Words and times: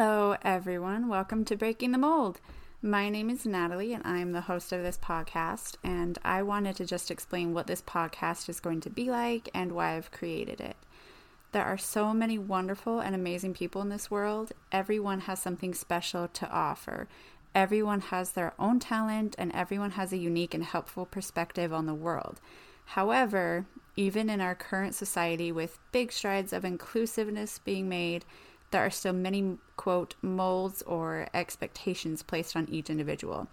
Hello, 0.00 0.36
everyone. 0.42 1.08
Welcome 1.08 1.44
to 1.46 1.56
Breaking 1.56 1.90
the 1.90 1.98
Mold. 1.98 2.38
My 2.80 3.08
name 3.08 3.28
is 3.28 3.44
Natalie, 3.44 3.92
and 3.92 4.06
I'm 4.06 4.30
the 4.30 4.42
host 4.42 4.70
of 4.70 4.80
this 4.80 4.96
podcast. 4.96 5.74
And 5.82 6.16
I 6.24 6.40
wanted 6.44 6.76
to 6.76 6.86
just 6.86 7.10
explain 7.10 7.52
what 7.52 7.66
this 7.66 7.82
podcast 7.82 8.48
is 8.48 8.60
going 8.60 8.80
to 8.82 8.90
be 8.90 9.10
like 9.10 9.48
and 9.52 9.72
why 9.72 9.96
I've 9.96 10.12
created 10.12 10.60
it. 10.60 10.76
There 11.50 11.64
are 11.64 11.76
so 11.76 12.14
many 12.14 12.38
wonderful 12.38 13.00
and 13.00 13.12
amazing 13.12 13.54
people 13.54 13.82
in 13.82 13.88
this 13.88 14.08
world. 14.08 14.52
Everyone 14.70 15.22
has 15.22 15.40
something 15.40 15.74
special 15.74 16.28
to 16.28 16.48
offer. 16.48 17.08
Everyone 17.52 18.02
has 18.02 18.30
their 18.30 18.54
own 18.56 18.78
talent, 18.78 19.34
and 19.36 19.50
everyone 19.52 19.90
has 19.90 20.12
a 20.12 20.16
unique 20.16 20.54
and 20.54 20.62
helpful 20.62 21.06
perspective 21.06 21.72
on 21.72 21.86
the 21.86 21.92
world. 21.92 22.40
However, 22.84 23.66
even 23.96 24.30
in 24.30 24.40
our 24.40 24.54
current 24.54 24.94
society, 24.94 25.50
with 25.50 25.80
big 25.90 26.12
strides 26.12 26.52
of 26.52 26.64
inclusiveness 26.64 27.58
being 27.58 27.88
made, 27.88 28.24
there 28.70 28.84
are 28.84 28.90
still 28.90 29.12
many, 29.12 29.58
quote, 29.76 30.14
molds 30.22 30.82
or 30.82 31.28
expectations 31.32 32.22
placed 32.22 32.54
on 32.56 32.68
each 32.68 32.90
individual. 32.90 33.48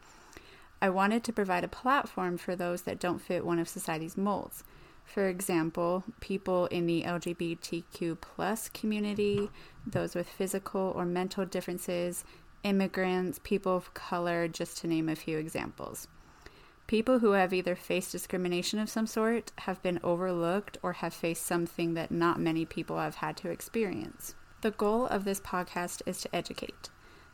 I 0.82 0.90
wanted 0.90 1.24
to 1.24 1.34
provide 1.34 1.64
a 1.64 1.70
platform 1.70 2.38
for 2.38 2.56
those 2.56 2.84
that 2.84 3.00
don't 3.00 3.22
fit 3.22 3.46
one 3.46 3.60
of 3.60 3.70
society's 3.70 4.18
molds. 4.18 4.64
For 5.06 5.28
example, 5.28 6.04
people 6.20 6.66
in 6.68 6.86
the 6.86 7.04
LGBTQ 7.04 8.20
plus 8.20 8.70
community, 8.70 9.50
those 9.86 10.16
with 10.16 10.28
physical 10.28 10.92
or 10.96 11.06
mental 11.06 11.46
differences, 11.46 12.26
immigrants, 12.64 13.40
people 13.44 13.76
of 13.76 13.94
color, 13.94 14.48
just 14.48 14.78
to 14.80 14.88
name 14.88 15.08
a 15.08 15.16
few 15.16 15.38
examples. 15.38 16.08
People 16.88 17.20
who 17.20 17.32
have 17.32 17.54
either 17.54 17.76
faced 17.76 18.12
discrimination 18.12 18.80
of 18.80 18.90
some 18.90 19.08
sort, 19.08 19.52
have 19.60 19.82
been 19.82 20.00
overlooked, 20.04 20.78
or 20.84 20.94
have 20.94 21.14
faced 21.14 21.46
something 21.46 21.94
that 21.94 22.12
not 22.12 22.40
many 22.40 22.66
people 22.66 22.98
have 22.98 23.16
had 23.16 23.38
to 23.38 23.50
experience. 23.50 24.36
The 24.66 24.72
goal 24.72 25.06
of 25.06 25.26
this 25.26 25.40
podcast 25.40 26.02
is 26.08 26.22
to 26.22 26.36
educate. 26.36 26.90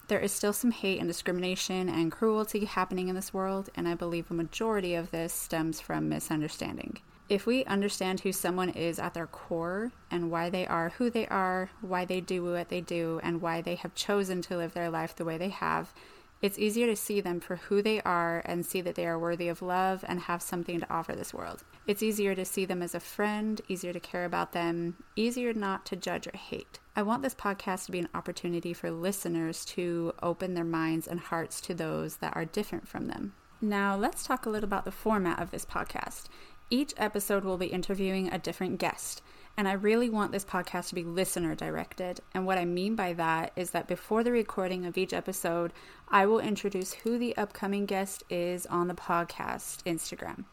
There 0.09 0.19
is 0.19 0.33
still 0.33 0.51
some 0.51 0.71
hate 0.71 0.99
and 0.99 1.07
discrimination 1.07 1.87
and 1.87 2.11
cruelty 2.11 2.65
happening 2.65 3.07
in 3.07 3.15
this 3.15 3.33
world, 3.33 3.69
and 3.73 3.87
I 3.87 3.93
believe 3.93 4.29
a 4.29 4.33
majority 4.33 4.95
of 4.95 5.11
this 5.11 5.31
stems 5.31 5.79
from 5.79 6.09
misunderstanding. 6.09 6.97
If 7.29 7.45
we 7.45 7.63
understand 7.63 8.19
who 8.19 8.33
someone 8.33 8.71
is 8.71 8.99
at 8.99 9.13
their 9.13 9.27
core 9.27 9.93
and 10.11 10.29
why 10.29 10.49
they 10.49 10.67
are 10.67 10.89
who 10.89 11.09
they 11.09 11.25
are, 11.27 11.69
why 11.79 12.03
they 12.03 12.19
do 12.19 12.43
what 12.43 12.67
they 12.67 12.81
do, 12.81 13.21
and 13.23 13.41
why 13.41 13.61
they 13.61 13.75
have 13.75 13.95
chosen 13.95 14.41
to 14.41 14.57
live 14.57 14.73
their 14.73 14.89
life 14.89 15.15
the 15.15 15.23
way 15.23 15.37
they 15.37 15.47
have, 15.47 15.93
it's 16.41 16.57
easier 16.57 16.87
to 16.87 16.95
see 16.95 17.21
them 17.21 17.39
for 17.39 17.57
who 17.57 17.81
they 17.81 18.01
are 18.01 18.41
and 18.45 18.65
see 18.65 18.81
that 18.81 18.95
they 18.95 19.05
are 19.05 19.19
worthy 19.19 19.47
of 19.47 19.61
love 19.61 20.03
and 20.07 20.21
have 20.21 20.41
something 20.41 20.79
to 20.79 20.93
offer 20.93 21.13
this 21.13 21.33
world. 21.33 21.63
It's 21.85 22.01
easier 22.01 22.33
to 22.35 22.45
see 22.45 22.65
them 22.65 22.81
as 22.81 22.95
a 22.95 22.99
friend, 22.99 23.61
easier 23.67 23.93
to 23.93 23.99
care 23.99 24.25
about 24.25 24.51
them, 24.51 24.95
easier 25.15 25.53
not 25.53 25.85
to 25.87 25.95
judge 25.95 26.27
or 26.27 26.35
hate. 26.35 26.79
I 26.95 27.03
want 27.03 27.21
this 27.21 27.35
podcast 27.35 27.85
to 27.85 27.91
be 27.91 27.99
an 27.99 28.09
opportunity 28.13 28.73
for 28.73 28.89
listeners 28.89 29.65
to 29.65 30.13
open 30.23 30.53
their 30.53 30.63
minds 30.63 31.07
and 31.07 31.19
hearts 31.19 31.61
to 31.61 31.73
those 31.73 32.17
that 32.17 32.35
are 32.35 32.45
different 32.45 32.87
from 32.87 33.07
them. 33.07 33.33
Now, 33.61 33.95
let's 33.95 34.23
talk 34.23 34.45
a 34.45 34.49
little 34.49 34.67
about 34.67 34.85
the 34.85 34.91
format 34.91 35.39
of 35.39 35.51
this 35.51 35.65
podcast. 35.65 36.23
Each 36.71 36.93
episode 36.97 37.43
will 37.43 37.57
be 37.57 37.67
interviewing 37.67 38.31
a 38.31 38.39
different 38.39 38.79
guest. 38.79 39.21
And 39.57 39.67
I 39.67 39.73
really 39.73 40.09
want 40.09 40.31
this 40.31 40.45
podcast 40.45 40.89
to 40.89 40.95
be 40.95 41.03
listener 41.03 41.55
directed. 41.55 42.21
And 42.33 42.45
what 42.45 42.57
I 42.57 42.65
mean 42.65 42.95
by 42.95 43.13
that 43.13 43.51
is 43.55 43.71
that 43.71 43.87
before 43.87 44.23
the 44.23 44.31
recording 44.31 44.85
of 44.85 44.97
each 44.97 45.13
episode, 45.13 45.73
I 46.07 46.25
will 46.25 46.39
introduce 46.39 46.93
who 46.93 47.17
the 47.17 47.35
upcoming 47.37 47.85
guest 47.85 48.23
is 48.29 48.65
on 48.65 48.87
the 48.87 48.93
podcast 48.93 49.83
Instagram. 49.83 50.45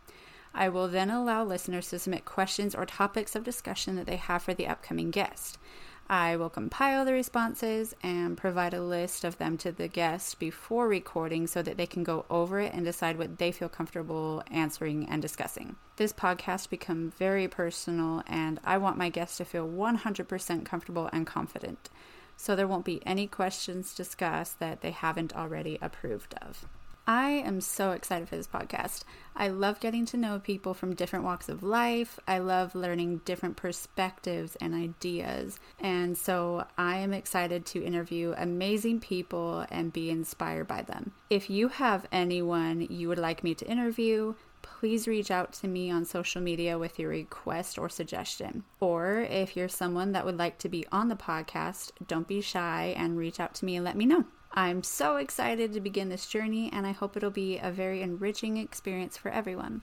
I 0.54 0.68
will 0.68 0.88
then 0.88 1.10
allow 1.10 1.44
listeners 1.44 1.88
to 1.90 1.98
submit 1.98 2.24
questions 2.24 2.74
or 2.74 2.84
topics 2.84 3.36
of 3.36 3.44
discussion 3.44 3.96
that 3.96 4.06
they 4.06 4.16
have 4.16 4.42
for 4.42 4.54
the 4.54 4.66
upcoming 4.66 5.10
guest. 5.10 5.58
I 6.10 6.36
will 6.36 6.48
compile 6.48 7.04
the 7.04 7.12
responses 7.12 7.94
and 8.02 8.36
provide 8.36 8.72
a 8.72 8.80
list 8.80 9.24
of 9.24 9.36
them 9.36 9.58
to 9.58 9.70
the 9.70 9.88
guest 9.88 10.38
before 10.38 10.88
recording 10.88 11.46
so 11.46 11.60
that 11.60 11.76
they 11.76 11.86
can 11.86 12.02
go 12.02 12.24
over 12.30 12.60
it 12.60 12.72
and 12.72 12.82
decide 12.82 13.18
what 13.18 13.36
they 13.36 13.52
feel 13.52 13.68
comfortable 13.68 14.42
answering 14.50 15.06
and 15.06 15.20
discussing. 15.20 15.76
This 15.96 16.14
podcast 16.14 16.70
become 16.70 17.12
very 17.18 17.46
personal 17.46 18.22
and 18.26 18.58
I 18.64 18.78
want 18.78 18.96
my 18.96 19.10
guests 19.10 19.36
to 19.36 19.44
feel 19.44 19.68
100% 19.68 20.64
comfortable 20.64 21.10
and 21.12 21.26
confident. 21.26 21.90
So 22.38 22.56
there 22.56 22.68
won't 22.68 22.86
be 22.86 23.04
any 23.04 23.26
questions 23.26 23.94
discussed 23.94 24.60
that 24.60 24.80
they 24.80 24.92
haven't 24.92 25.36
already 25.36 25.76
approved 25.82 26.34
of. 26.40 26.66
I 27.08 27.30
am 27.30 27.62
so 27.62 27.92
excited 27.92 28.28
for 28.28 28.36
this 28.36 28.46
podcast. 28.46 29.04
I 29.34 29.48
love 29.48 29.80
getting 29.80 30.04
to 30.06 30.18
know 30.18 30.40
people 30.40 30.74
from 30.74 30.94
different 30.94 31.24
walks 31.24 31.48
of 31.48 31.62
life. 31.62 32.20
I 32.28 32.36
love 32.36 32.74
learning 32.74 33.22
different 33.24 33.56
perspectives 33.56 34.58
and 34.60 34.74
ideas. 34.74 35.58
And 35.80 36.18
so 36.18 36.66
I 36.76 36.98
am 36.98 37.14
excited 37.14 37.64
to 37.66 37.82
interview 37.82 38.34
amazing 38.36 39.00
people 39.00 39.64
and 39.70 39.90
be 39.90 40.10
inspired 40.10 40.68
by 40.68 40.82
them. 40.82 41.12
If 41.30 41.48
you 41.48 41.68
have 41.68 42.06
anyone 42.12 42.86
you 42.90 43.08
would 43.08 43.18
like 43.18 43.42
me 43.42 43.54
to 43.54 43.66
interview, 43.66 44.34
please 44.60 45.08
reach 45.08 45.30
out 45.30 45.54
to 45.54 45.66
me 45.66 45.90
on 45.90 46.04
social 46.04 46.42
media 46.42 46.78
with 46.78 46.98
your 46.98 47.08
request 47.08 47.78
or 47.78 47.88
suggestion. 47.88 48.64
Or 48.80 49.20
if 49.20 49.56
you're 49.56 49.68
someone 49.68 50.12
that 50.12 50.26
would 50.26 50.36
like 50.36 50.58
to 50.58 50.68
be 50.68 50.84
on 50.92 51.08
the 51.08 51.16
podcast, 51.16 51.92
don't 52.06 52.28
be 52.28 52.42
shy 52.42 52.92
and 52.98 53.16
reach 53.16 53.40
out 53.40 53.54
to 53.54 53.64
me 53.64 53.76
and 53.76 53.84
let 53.86 53.96
me 53.96 54.04
know. 54.04 54.26
I'm 54.52 54.82
so 54.82 55.16
excited 55.16 55.72
to 55.72 55.80
begin 55.80 56.08
this 56.08 56.26
journey, 56.26 56.70
and 56.72 56.86
I 56.86 56.92
hope 56.92 57.16
it'll 57.16 57.30
be 57.30 57.58
a 57.58 57.70
very 57.70 58.02
enriching 58.02 58.56
experience 58.56 59.16
for 59.16 59.30
everyone. 59.30 59.82